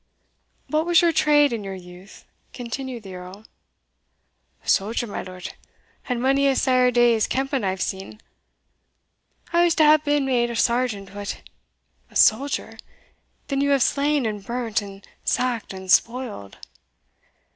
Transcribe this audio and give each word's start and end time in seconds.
"What 0.67 0.87
was 0.87 1.03
your 1.03 1.11
trade 1.11 1.53
in 1.53 1.63
your 1.63 1.75
youth?" 1.75 2.25
continued 2.53 3.03
the 3.03 3.13
Earl. 3.13 3.45
"A 4.65 4.67
soldier, 4.67 5.05
my 5.05 5.21
lord; 5.21 5.53
and 6.09 6.19
mony 6.19 6.47
a 6.47 6.55
sair 6.55 6.89
day's 6.89 7.27
kemping 7.27 7.63
I've 7.63 7.83
seen. 7.83 8.19
I 9.53 9.63
was 9.63 9.75
to 9.75 9.83
have 9.83 10.03
been 10.03 10.25
made 10.25 10.49
a 10.49 10.55
sergeant, 10.55 11.13
but" 11.13 11.43
"A 12.09 12.15
soldier! 12.15 12.79
then 13.49 13.61
you 13.61 13.69
have 13.69 13.83
slain 13.83 14.25
and 14.25 14.43
burnt, 14.43 14.81
and 14.81 15.07
sacked 15.23 15.71
and 15.71 15.91
spoiled?" 15.91 16.57